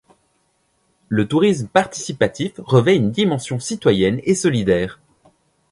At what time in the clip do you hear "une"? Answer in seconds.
2.95-3.11